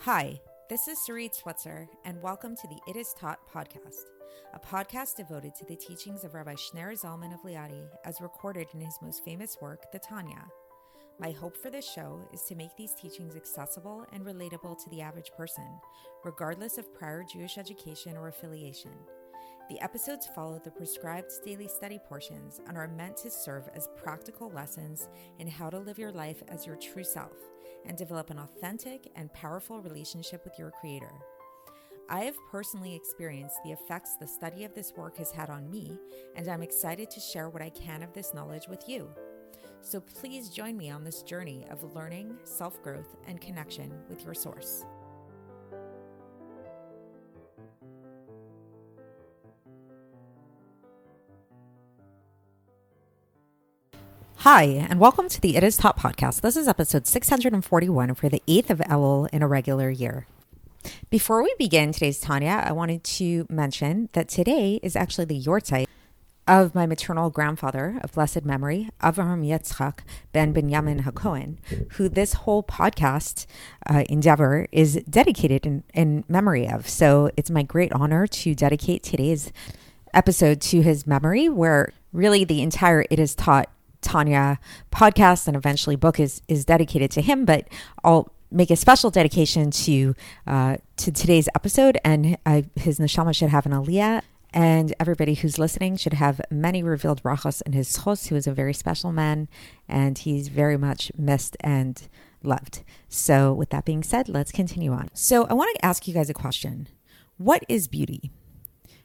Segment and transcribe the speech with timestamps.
[0.00, 0.38] Hi,
[0.68, 4.02] this is Sarit Switzer, and welcome to the It Is Taught podcast,
[4.52, 8.80] a podcast devoted to the teachings of Rabbi Schneur Zalman of Liadi as recorded in
[8.80, 10.44] his most famous work, the Tanya.
[11.18, 15.00] My hope for this show is to make these teachings accessible and relatable to the
[15.00, 15.80] average person,
[16.22, 18.92] regardless of prior Jewish education or affiliation.
[19.70, 24.50] The episodes follow the prescribed daily study portions and are meant to serve as practical
[24.50, 25.08] lessons
[25.38, 27.32] in how to live your life as your true self
[27.86, 31.12] and develop an authentic and powerful relationship with your Creator.
[32.08, 35.98] I have personally experienced the effects the study of this work has had on me,
[36.36, 39.08] and I'm excited to share what I can of this knowledge with you.
[39.80, 44.34] So please join me on this journey of learning, self growth, and connection with your
[44.34, 44.84] source.
[54.44, 56.42] Hi, and welcome to the It Is Taught podcast.
[56.42, 60.26] This is episode 641 for the 8th of Elul in a regular year.
[61.08, 65.86] Before we begin today's Tanya, I wanted to mention that today is actually the yahrzeit
[66.46, 70.00] of my maternal grandfather of blessed memory, Avraham Yitzchak
[70.34, 71.56] ben Binyamin HaKohen,
[71.92, 73.46] who this whole podcast
[73.86, 76.86] uh, endeavor is dedicated in, in memory of.
[76.86, 79.50] So it's my great honor to dedicate today's
[80.12, 83.70] episode to his memory, where really the entire It Is Taught
[84.04, 84.60] Tanya
[84.92, 87.44] podcast and eventually book is is dedicated to him.
[87.44, 87.68] But
[88.04, 90.14] I'll make a special dedication to
[90.46, 94.22] uh, to today's episode, and I, his neshama should have an aliyah.
[94.56, 98.52] And everybody who's listening should have many revealed brachos in his chos, He was a
[98.52, 99.48] very special man,
[99.88, 102.00] and he's very much missed and
[102.40, 102.84] loved.
[103.08, 105.10] So, with that being said, let's continue on.
[105.12, 106.86] So, I want to ask you guys a question
[107.36, 108.30] What is beauty?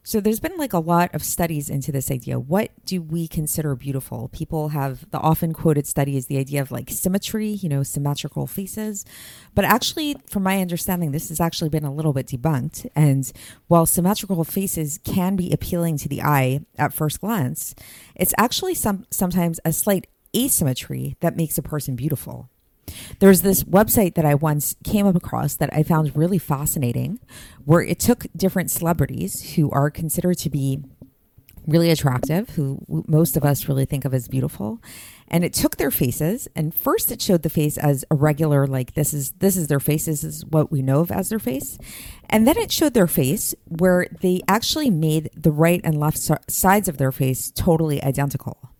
[0.09, 2.39] So there's been like a lot of studies into this idea.
[2.39, 4.27] What do we consider beautiful?
[4.29, 8.47] People have the often quoted study is the idea of like symmetry, you know, symmetrical
[8.47, 9.05] faces.
[9.53, 12.87] But actually, from my understanding, this has actually been a little bit debunked.
[12.95, 13.31] And
[13.67, 17.75] while symmetrical faces can be appealing to the eye at first glance,
[18.15, 22.49] it's actually some sometimes a slight asymmetry that makes a person beautiful.
[23.19, 27.19] There's this website that I once came across that I found really fascinating,
[27.65, 30.83] where it took different celebrities who are considered to be
[31.67, 34.81] really attractive, who most of us really think of as beautiful,
[35.27, 36.47] and it took their faces.
[36.55, 39.79] And first, it showed the face as a regular, like this is this is their
[39.79, 40.05] face.
[40.05, 41.77] This is what we know of as their face.
[42.29, 46.17] And then it showed their face where they actually made the right and left
[46.49, 48.71] sides of their face totally identical.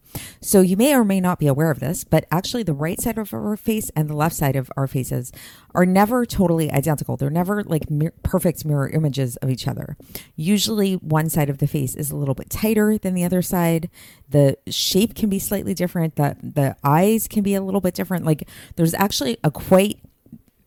[0.42, 3.18] So you may or may not be aware of this, but actually the right side
[3.18, 5.32] of our face and the left side of our faces
[5.76, 7.18] are never totally identical.
[7.18, 9.98] They're never like mir- perfect mirror images of each other.
[10.36, 13.90] Usually one side of the face is a little bit tighter than the other side.
[14.30, 16.16] The shape can be slightly different.
[16.16, 18.26] The the eyes can be a little bit different.
[18.26, 20.00] Like there's actually a quite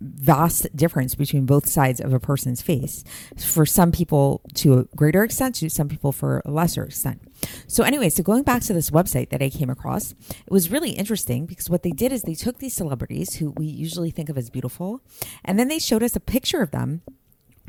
[0.02, 3.04] vast difference between both sides of a person's face.
[3.38, 7.22] For some people to a greater extent, to some people for a lesser extent.
[7.66, 10.90] So, anyway, so going back to this website that I came across, it was really
[10.90, 14.38] interesting because what they did is they took these celebrities who we usually think of
[14.38, 15.00] as beautiful,
[15.44, 17.02] and then they showed us a picture of them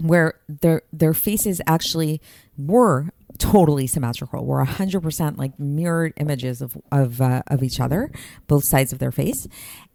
[0.02, 2.22] where their their faces actually
[2.58, 4.46] were totally symmetrical.
[4.46, 8.12] Were hundred percent like mirrored images of of uh, of each other,
[8.48, 9.48] both sides of their face.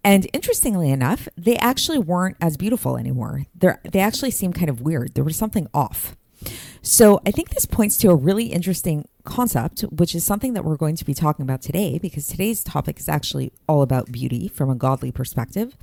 [0.05, 3.45] And interestingly enough, they actually weren't as beautiful anymore.
[3.55, 5.15] They they actually seemed kind of weird.
[5.15, 6.17] There was something off.
[6.83, 10.77] So I think this points to a really interesting concept, which is something that we're
[10.77, 14.71] going to be talking about today, because today's topic is actually all about beauty from
[14.71, 15.77] a godly perspective.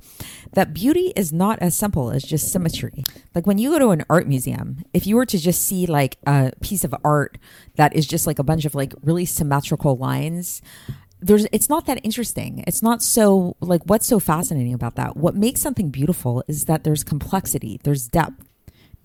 [0.54, 3.04] That beauty is not as simple as just symmetry.
[3.34, 6.16] Like when you go to an art museum, if you were to just see like
[6.26, 7.38] a piece of art
[7.76, 10.60] that is just like a bunch of like really symmetrical lines,
[11.20, 12.64] there's it's not that interesting.
[12.66, 15.16] It's not so like what's so fascinating about that?
[15.16, 18.44] What makes something beautiful is that there's complexity, there's depth,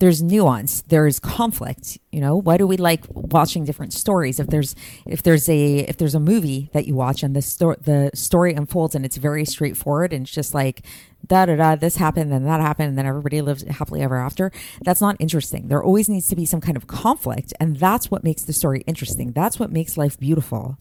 [0.02, 2.36] there's nuance there's conflict you know?
[2.36, 4.38] Why do we like watching different stories?
[4.38, 4.76] If there's
[5.06, 8.52] if there's a if there's a movie that you watch and the story the story
[8.52, 10.82] unfolds and it's very straightforward and it's just like
[11.26, 14.52] da da da this happened and that happened and then everybody lives happily ever after
[14.82, 15.68] that's not interesting.
[15.68, 18.82] There always needs to be some kind of conflict and that's what makes the story
[18.86, 19.32] interesting.
[19.32, 20.76] That's what makes life beautiful.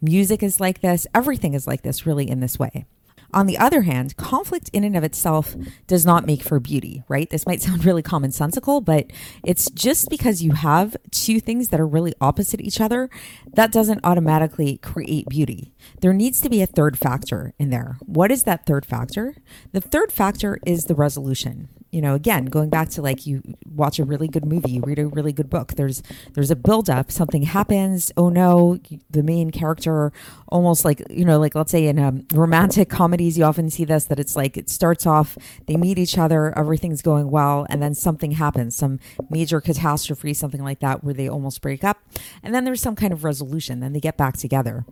[0.00, 1.06] Music is like this.
[1.14, 2.86] Everything is like this really in this way
[3.32, 5.56] on the other hand, conflict in and of itself
[5.86, 7.28] does not make for beauty, right?
[7.30, 9.10] This might sound really commonsensical, but
[9.44, 13.08] it's just because you have two things that are really opposite each other,
[13.54, 15.72] that doesn't automatically create beauty.
[16.00, 17.96] There needs to be a third factor in there.
[18.00, 19.34] What is that third factor?
[19.72, 21.68] The third factor is the resolution.
[21.92, 24.98] You know, again, going back to like you watch a really good movie, you read
[24.98, 25.74] a really good book.
[25.74, 26.02] There's
[26.32, 28.10] there's a build up, something happens.
[28.16, 28.78] Oh no,
[29.10, 30.10] the main character
[30.48, 34.06] almost like you know, like let's say in um, romantic comedies, you often see this
[34.06, 35.36] that it's like it starts off,
[35.66, 38.98] they meet each other, everything's going well, and then something happens, some
[39.30, 41.98] major catastrophe, something like that, where they almost break up,
[42.42, 44.86] and then there's some kind of resolution, then they get back together.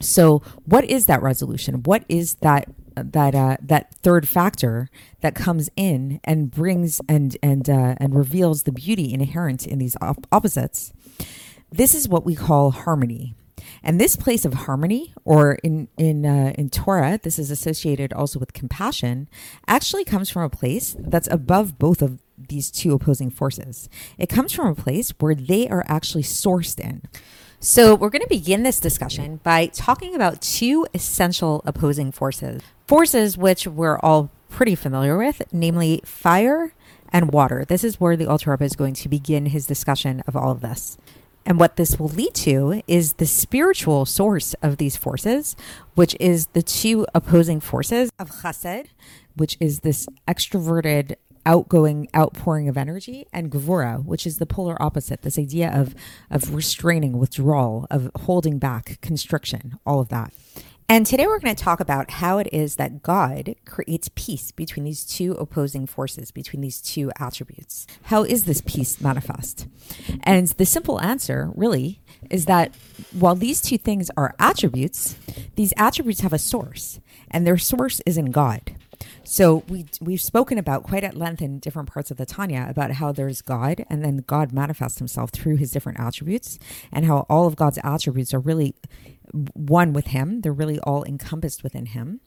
[0.00, 1.82] So, what is that resolution?
[1.84, 4.88] What is that that uh, that third factor
[5.20, 9.96] that comes in and brings and and uh, and reveals the beauty inherent in these
[10.00, 10.92] op- opposites?
[11.70, 13.34] This is what we call harmony.
[13.82, 18.38] And this place of harmony, or in in uh, in Torah, this is associated also
[18.38, 19.28] with compassion.
[19.66, 23.88] Actually, comes from a place that's above both of these two opposing forces.
[24.18, 27.02] It comes from a place where they are actually sourced in.
[27.58, 32.60] So, we're going to begin this discussion by talking about two essential opposing forces.
[32.86, 36.74] Forces which we're all pretty familiar with, namely fire
[37.10, 37.64] and water.
[37.66, 40.98] This is where the Rebbe is going to begin his discussion of all of this.
[41.46, 45.56] And what this will lead to is the spiritual source of these forces,
[45.94, 48.88] which is the two opposing forces of chesed,
[49.34, 51.14] which is this extroverted
[51.46, 55.94] outgoing outpouring of energy and gvura which is the polar opposite this idea of
[56.30, 60.32] of restraining withdrawal of holding back constriction all of that
[60.88, 64.84] and today we're going to talk about how it is that God creates peace between
[64.84, 67.88] these two opposing forces, between these two attributes.
[68.02, 69.66] How is this peace manifest?
[70.22, 72.72] And the simple answer, really, is that
[73.10, 75.16] while these two things are attributes,
[75.56, 77.00] these attributes have a source,
[77.32, 78.75] and their source is in God.
[79.24, 82.92] So we we've spoken about quite at length in different parts of the Tanya about
[82.92, 86.58] how there's God and then God manifests himself through his different attributes
[86.92, 88.74] and how all of God's attributes are really
[89.54, 90.40] one with him.
[90.40, 92.20] They're really all encompassed within him.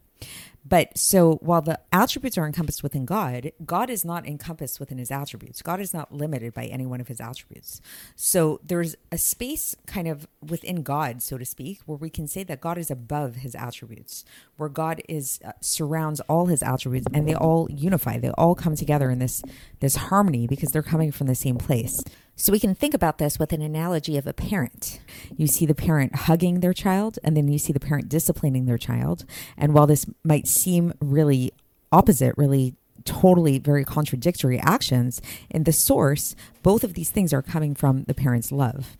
[0.70, 5.12] But so while the attributes are encompassed within God, God is not encompassed within his
[5.12, 5.62] attributes.
[5.62, 7.82] God is not limited by any one of his attributes.
[8.16, 12.44] So there's a space kind of within God, so to speak, where we can say
[12.44, 14.24] that God is above his attributes,
[14.58, 18.20] where God is uh, surrounds all his attributes and they all unify.
[18.20, 19.42] They all come together in this
[19.80, 22.04] this harmony because they're coming from the same place.
[22.40, 25.02] So we can think about this with an analogy of a parent.
[25.36, 28.78] You see the parent hugging their child, and then you see the parent disciplining their
[28.78, 29.26] child.
[29.58, 31.52] And while this might seem really
[31.92, 32.76] opposite, really
[33.06, 38.14] totally very contradictory actions, in the source, both of these things are coming from the
[38.14, 38.98] parent's love.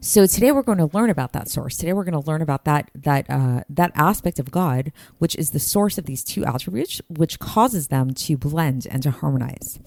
[0.00, 1.76] So today we're going to learn about that source.
[1.76, 5.50] Today we're going to learn about that that uh, that aspect of God, which is
[5.50, 9.78] the source of these two attributes, which causes them to blend and to harmonize.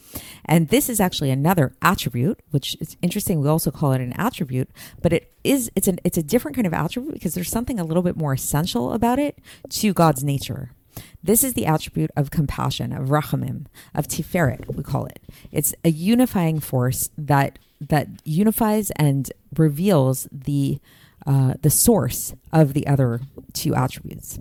[0.45, 3.41] And this is actually another attribute, which is interesting.
[3.41, 4.69] We also call it an attribute,
[5.01, 7.83] but it is it's an it's a different kind of attribute because there's something a
[7.83, 9.39] little bit more essential about it
[9.69, 10.74] to God's nature.
[11.23, 15.19] This is the attribute of compassion, of rachamim, of tiferet, we call it.
[15.51, 20.79] It's a unifying force that that unifies and reveals the
[21.25, 23.21] uh, the source of the other
[23.53, 24.39] two attributes.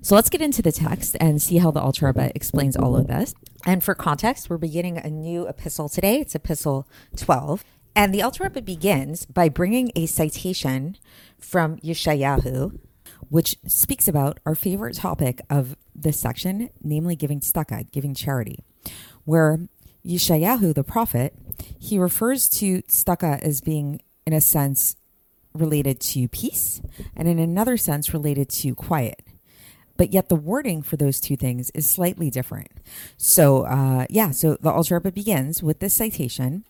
[0.00, 3.06] So let's get into the text and see how the Alter Rebbe explains all of
[3.06, 3.34] this.
[3.66, 6.20] And for context, we're beginning a new epistle today.
[6.20, 7.64] It's epistle 12.
[7.94, 10.96] And the Alter Rebbe begins by bringing a citation
[11.38, 12.78] from Yeshayahu,
[13.28, 18.64] which speaks about our favorite topic of this section, namely giving tzedakah, giving charity,
[19.24, 19.60] where
[20.04, 21.34] Yeshayahu, the prophet,
[21.78, 24.96] he refers to tzedakah as being, in a sense,
[25.54, 26.80] related to peace,
[27.16, 29.22] and in another sense, related to quiet.
[29.96, 32.70] But yet, the wording for those two things is slightly different.
[33.16, 36.64] So, uh, yeah, so the Alter Rebbe begins with this citation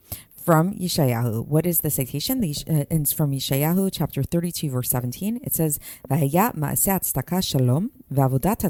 [0.48, 1.46] from Yeshayahu.
[1.46, 2.40] What is the citation?
[2.40, 5.40] The, uh, it's from Yeshayahu chapter 32, verse 17.
[5.44, 5.78] It says,
[6.08, 8.62] shalom, v'avodat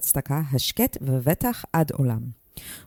[0.50, 2.32] hashket v'vetach ad olam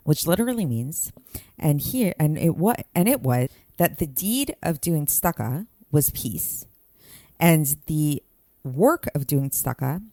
[0.04, 1.14] which literally means,
[1.58, 6.10] and here and it what and it was that the deed of doing tzedakah was
[6.10, 6.66] peace,
[7.40, 8.22] and the
[8.66, 10.04] work of doing tzedakah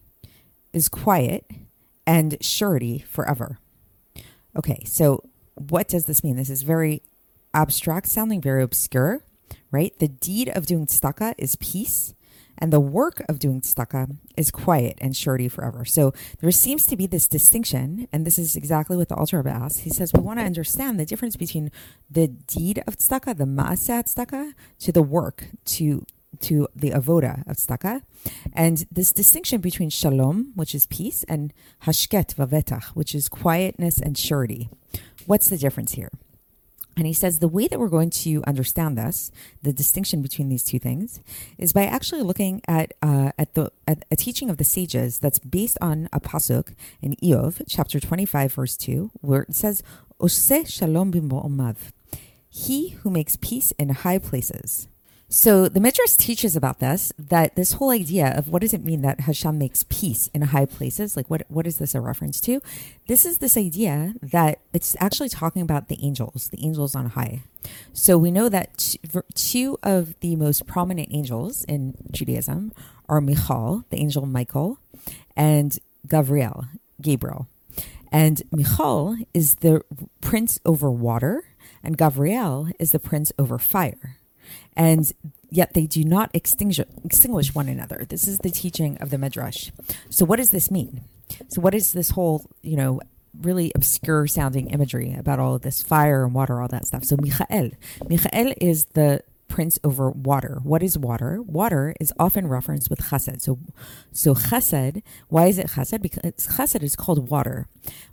[0.72, 1.50] is quiet
[2.06, 3.58] and surety forever.
[4.56, 5.24] Okay, so
[5.56, 6.36] what does this mean?
[6.36, 7.02] This is very
[7.54, 9.22] abstract sounding, very obscure,
[9.70, 9.96] right?
[9.98, 12.14] The deed of doing tzedakah is peace,
[12.58, 15.84] and the work of doing tzedakah is quiet and surety forever.
[15.84, 19.50] So there seems to be this distinction, and this is exactly what the Alter Rebbe
[19.50, 19.80] asks.
[19.80, 21.70] He says we want to understand the difference between
[22.10, 26.04] the deed of tzedakah, the maaseh tzedakah, to the work, to
[26.40, 28.02] to the avoda of tzedakah,
[28.52, 34.16] and this distinction between shalom, which is peace, and hashket vavetach, which is quietness and
[34.18, 34.68] surety.
[35.26, 36.10] What's the difference here?
[36.98, 39.30] And he says the way that we're going to understand this,
[39.62, 41.20] the distinction between these two things,
[41.56, 45.38] is by actually looking at uh, at the at a teaching of the sages that's
[45.38, 49.80] based on a pasuk in Iyov, chapter twenty five, verse two, where it says,
[50.18, 51.76] Ose Shalom Bimromav.
[52.50, 54.88] He who makes peace in high places.
[55.30, 59.02] So the Midrash teaches about this, that this whole idea of what does it mean
[59.02, 61.18] that Hashem makes peace in high places?
[61.18, 62.62] Like what what is this a reference to?
[63.08, 67.42] This is this idea that it's actually talking about the angels, the angels on high.
[67.92, 68.96] So we know that
[69.34, 72.72] two of the most prominent angels in Judaism
[73.06, 74.78] are Michal, the angel Michael,
[75.36, 76.68] and Gabriel,
[77.02, 77.48] Gabriel.
[78.10, 79.82] And Michal is the
[80.22, 81.44] prince over water,
[81.84, 84.17] and Gabriel is the prince over fire
[84.76, 85.12] and
[85.50, 88.04] yet they do not extinguish, extinguish one another.
[88.08, 89.70] This is the teaching of the Midrash.
[90.10, 91.02] So, what does this mean?
[91.48, 93.00] So, what is this whole, you know,
[93.40, 97.04] really obscure sounding imagery about all of this fire and water, all that stuff?
[97.04, 97.70] So, Michael,
[98.08, 100.60] Michael is the prince over water.
[100.62, 101.42] What is water?
[101.42, 103.42] Water is often referenced with chesed.
[103.42, 103.58] So,
[104.12, 105.02] so chesed.
[105.28, 106.02] Why is it chesed?
[106.02, 107.66] Because chesed is called water.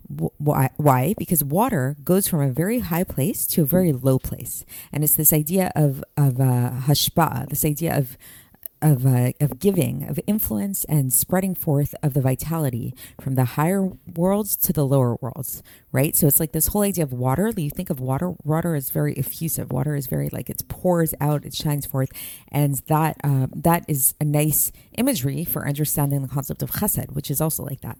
[0.08, 1.15] Why?
[1.18, 4.63] Because water goes from a very high place to a very low place,
[4.94, 8.15] and it's this idea of of uh, hashpa, this idea of
[8.82, 13.89] of, uh, of giving, of influence, and spreading forth of the vitality from the higher
[14.15, 15.63] worlds to the lower worlds,
[15.96, 16.14] right?
[16.14, 17.54] So it's like this whole idea of water.
[17.56, 19.72] You think of water, water is very effusive.
[19.72, 22.10] Water is very like it pours out, it shines forth,
[22.52, 27.32] and that uh, that is a nice imagery for understanding the concept of chesed, which
[27.32, 27.98] is also like that.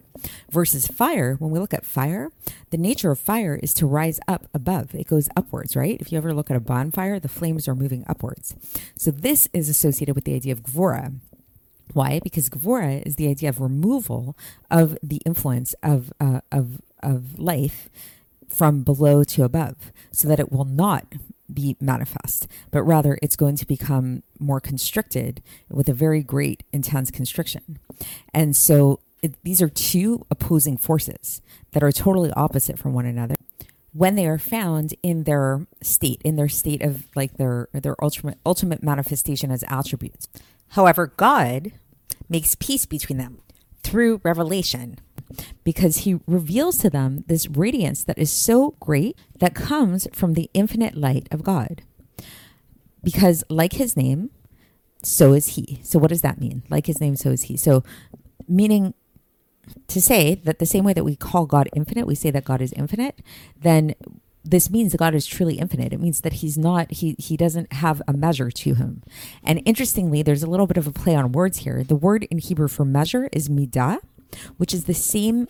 [0.50, 2.30] Versus fire, when we look at fire,
[2.68, 4.94] the nature of fire is to rise up above.
[4.94, 5.98] It goes upwards, right?
[5.98, 8.54] If you ever look at a bonfire, the flames are moving upwards.
[8.96, 11.14] So this is associated with the idea of Gvura.
[11.94, 12.20] Why?
[12.22, 14.36] Because Gvura is the idea of removal
[14.70, 17.88] of the influence of, uh, of, of life
[18.48, 21.06] from below to above so that it will not
[21.52, 27.10] be manifest, but rather it's going to become more constricted with a very great, intense
[27.10, 27.78] constriction.
[28.34, 31.40] And so it, these are two opposing forces
[31.72, 33.36] that are totally opposite from one another
[33.92, 38.38] when they are found in their state, in their state of like their their ultimate
[38.44, 40.28] ultimate manifestation as attributes.
[40.70, 41.72] However, God
[42.28, 43.38] makes peace between them
[43.82, 44.98] through revelation
[45.64, 50.50] because he reveals to them this radiance that is so great that comes from the
[50.54, 51.82] infinite light of God.
[53.02, 54.30] Because like his name,
[55.02, 55.80] so is he.
[55.82, 56.62] So what does that mean?
[56.68, 57.56] Like his name, so is he.
[57.56, 57.84] So
[58.48, 58.94] meaning
[59.88, 62.60] to say that the same way that we call God infinite, we say that God
[62.60, 63.20] is infinite,
[63.60, 63.94] then
[64.44, 65.92] this means that God is truly infinite.
[65.92, 69.02] It means that he's not he he doesn't have a measure to him.
[69.42, 71.82] And interestingly, there's a little bit of a play on words here.
[71.82, 73.98] The word in Hebrew for measure is midah,
[74.56, 75.48] which is the same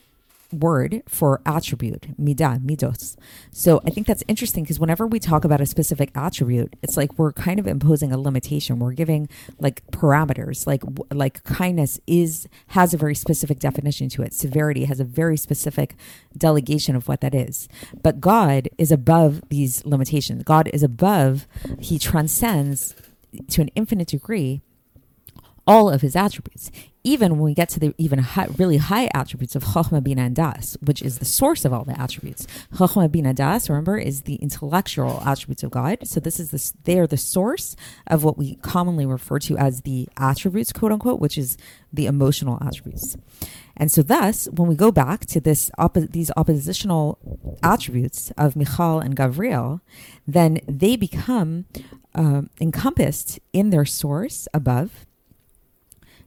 [0.53, 3.17] word for attribute, midah, midos.
[3.51, 7.19] So I think that's interesting because whenever we talk about a specific attribute, it's like
[7.19, 8.79] we're kind of imposing a limitation.
[8.79, 9.29] We're giving
[9.59, 14.35] like parameters, like like kindness is has a very specific definition to it.
[14.35, 15.97] Severity has a very specific
[16.37, 17.69] delegation of what that is.
[18.03, 20.43] But God is above these limitations.
[20.45, 21.47] God is above,
[21.79, 22.95] he transcends
[23.49, 24.63] to an infinite degree
[25.67, 26.71] all of his attributes
[27.07, 30.35] even when we get to the even high, really high attributes of Chokhmah, Bina, and
[30.35, 32.49] Das, which is the source of all the attributes.
[32.75, 35.99] Chokhmah, Bina, Das, remember, is the intellectual attributes of God.
[36.03, 37.77] So this is this, they are the source
[38.09, 41.57] of what we commonly refer to as the attributes, quote unquote, which is
[41.93, 43.17] the emotional attributes.
[43.77, 47.21] And so thus, when we go back to this oppo- these oppositional
[47.63, 49.81] attributes of Michal and Gabriel,
[50.27, 51.67] then they become
[52.17, 55.07] um, encompassed in their source above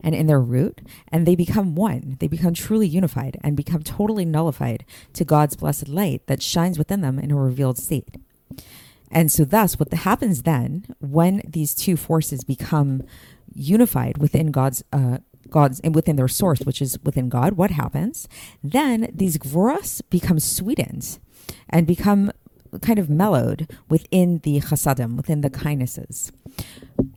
[0.02, 2.16] and in their root, and they become one.
[2.20, 7.00] They become truly unified and become totally nullified to God's blessed light that shines within
[7.00, 8.16] them in a revealed state.
[9.10, 13.02] And so, thus, what happens then when these two forces become
[13.52, 18.28] unified within God's uh, God's and within their source, which is within God, what happens?
[18.62, 21.18] Then these gvuras become sweetened
[21.68, 22.30] and become
[22.80, 26.32] kind of mellowed within the chasadim, within the kindnesses.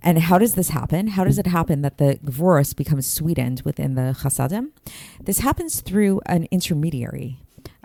[0.01, 1.07] And how does this happen?
[1.07, 4.71] How does it happen that the gvuros becomes sweetened within the chasadim?
[5.23, 7.39] This happens through an intermediary,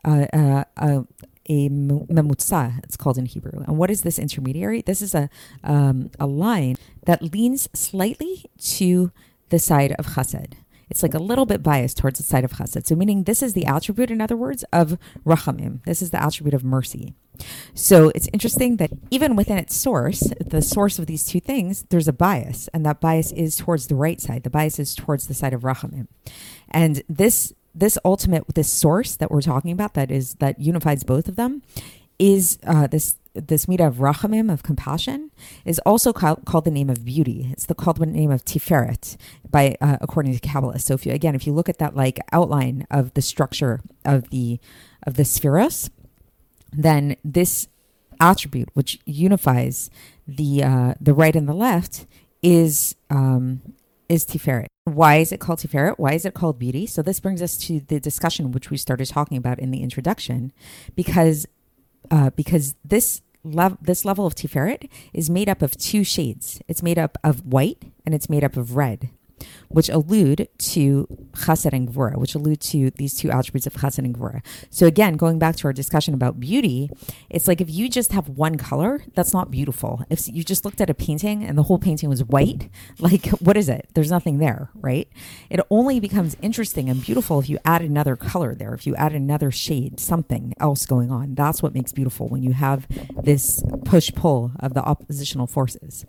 [0.05, 1.03] uh, uh, uh,
[1.49, 3.65] a memutza, it's called in Hebrew.
[3.67, 4.83] And what is this intermediary?
[4.83, 5.31] This is a,
[5.65, 8.45] um, a line that leans slightly
[8.77, 9.11] to
[9.49, 10.55] the side of chesed.
[10.91, 12.87] It's like a little bit biased towards the side of chesed.
[12.87, 15.83] So, meaning this is the attribute, in other words, of rachamim.
[15.85, 17.15] This is the attribute of mercy.
[17.75, 22.09] So it's interesting that even within its source, the source of these two things, there's
[22.09, 24.42] a bias, and that bias is towards the right side.
[24.42, 26.09] The bias is towards the side of rachamim,
[26.71, 31.28] and this this ultimate this source that we're talking about that is that unifies both
[31.28, 31.62] of them
[32.18, 35.30] is uh, this this midah of rachamim of compassion
[35.64, 37.49] is also called, called the name of beauty.
[37.52, 39.16] It's the called the name of tiferet
[39.49, 40.80] by uh, according to Kabbalah.
[40.80, 44.30] So if you again if you look at that like outline of the structure of
[44.30, 44.59] the
[45.07, 45.90] of the sefiros
[46.73, 47.69] then this
[48.21, 49.91] attribute, which unifies
[50.27, 52.07] the uh, the right and the left,
[52.43, 53.63] is um,
[54.09, 54.67] is Tiferet.
[54.85, 55.99] Why is it called Tiferet?
[55.99, 56.87] Why is it called beauty?
[56.87, 60.53] So this brings us to the discussion which we started talking about in the introduction,
[60.95, 61.47] because
[62.11, 63.23] uh, because this
[63.81, 66.61] this level of Tiferet is made up of two shades.
[66.69, 69.11] It's made up of white and it's made up of red
[69.68, 74.14] which allude to chesed and gvura, which allude to these two attributes of chesed and
[74.14, 74.42] gvura.
[74.71, 76.90] So again, going back to our discussion about beauty,
[77.30, 80.04] it's like if you just have one color, that's not beautiful.
[80.11, 82.68] If you just looked at a painting and the whole painting was white,
[82.99, 83.88] like what is it?
[83.95, 85.09] There's nothing there, right?
[85.50, 89.12] It only becomes interesting and beautiful if you add another color there, if you add
[89.12, 91.35] another shade, something else going on.
[91.35, 92.87] That's what makes beautiful when you have
[93.23, 96.04] this push pull of the oppositional forces.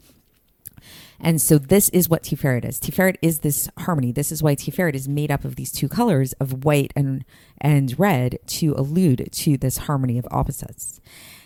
[1.22, 2.80] And so this is what Tiferet is.
[2.80, 4.12] Tiferet is this harmony.
[4.12, 7.26] This is why Tiferet is made up of these two colors of white and
[7.60, 11.02] and red to allude to this harmony of opposites.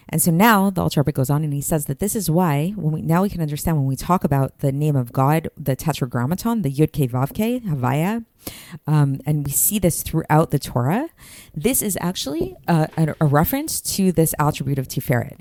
[0.09, 2.93] And so now the Rebbe goes on and he says that this is why when
[2.93, 6.61] we now we can understand when we talk about the name of God, the Tetragrammaton,
[6.61, 8.25] the Yud Ke Vav Ke Havaya,
[8.85, 11.09] um, and we see this throughout the Torah.
[11.55, 15.39] This is actually a, a, a reference to this attribute of Tiferet,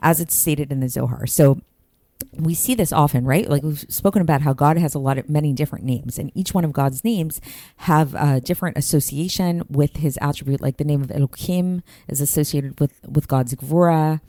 [0.00, 1.26] as it's stated in the Zohar.
[1.26, 1.60] So
[2.38, 3.48] we see this often, right?
[3.48, 6.54] Like we've spoken about how God has a lot of many different names, and each
[6.54, 7.40] one of God's names
[7.78, 10.60] have a different association with His attribute.
[10.60, 14.20] Like the name of Elohim is associated with with God's Gvura.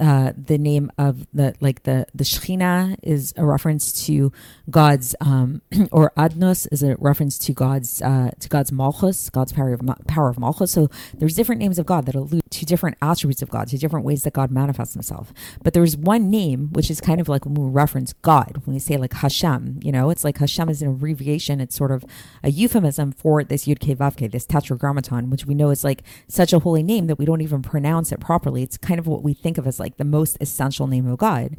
[0.00, 4.32] Uh, the name of the like the the Shechina is a reference to
[4.70, 5.60] God's um,
[5.92, 10.30] or Adnos is a reference to God's uh, to God's Malchus, God's power of power
[10.30, 10.72] of Malchus.
[10.72, 14.04] So there's different names of God that allude to different attributes of God, to different
[14.04, 15.32] ways that God manifests Himself.
[15.62, 18.80] But there's one name which is kind of like when we reference God, when we
[18.80, 21.60] say like Hashem, you know, it's like Hashem is an abbreviation.
[21.60, 22.04] It's sort of
[22.42, 26.02] a euphemism for this Yud Ke Vav Ke, this Tetragrammaton, which we know is like
[26.28, 28.62] such a holy name that we don't even pronounce it properly.
[28.62, 31.18] It's kind of what we think of as like like the most essential name of
[31.18, 31.56] God.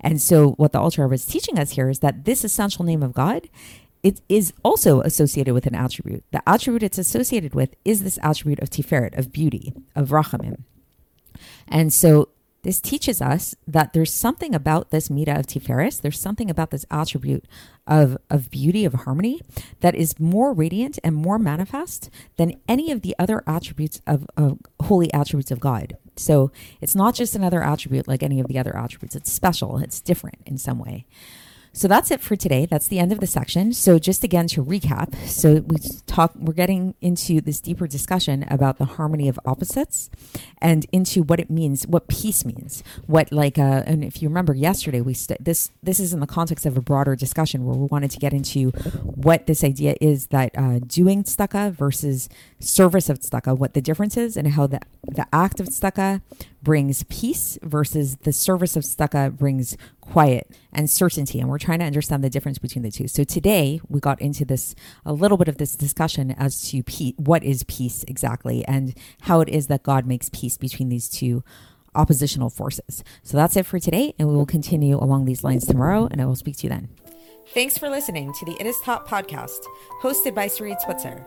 [0.00, 3.12] And so what the Rebbe is teaching us here is that this essential name of
[3.12, 3.48] God
[4.02, 6.24] it is also associated with an attribute.
[6.32, 10.64] The attribute it's associated with is this attribute of tiferet, of beauty, of rachamim.
[11.68, 12.28] And so
[12.62, 16.84] this teaches us that there's something about this Midah of Tiferes, there's something about this
[16.90, 17.44] attribute
[17.86, 19.40] of, of beauty, of harmony,
[19.80, 24.58] that is more radiant and more manifest than any of the other attributes of, of
[24.80, 25.96] holy attributes of God.
[26.16, 30.00] So it's not just another attribute like any of the other attributes, it's special, it's
[30.00, 31.06] different in some way.
[31.72, 32.66] So that's it for today.
[32.66, 33.72] That's the end of the section.
[33.72, 38.78] So just again to recap, so we talk we're getting into this deeper discussion about
[38.78, 40.10] the harmony of opposites
[40.60, 42.82] and into what it means, what peace means.
[43.06, 46.26] What like uh and if you remember yesterday we st- this this is in the
[46.26, 48.70] context of a broader discussion where we wanted to get into
[49.04, 52.28] what this idea is that uh, doing tzedakah versus
[52.60, 56.20] service of tzedakah, what the difference is and how the the act of tzedakah
[56.62, 61.40] brings peace versus the service of tzedakah brings quiet and certainty.
[61.40, 63.08] And we're trying to understand the difference between the two.
[63.08, 66.82] So today we got into this, a little bit of this discussion as to
[67.16, 71.42] what is peace exactly and how it is that God makes peace between these two
[71.94, 73.04] oppositional forces.
[73.22, 74.14] So that's it for today.
[74.18, 76.08] And we will continue along these lines tomorrow.
[76.10, 76.88] And I will speak to you then.
[77.48, 79.58] Thanks for listening to the It Is Taught podcast,
[80.00, 81.26] hosted by Sarit Switzer.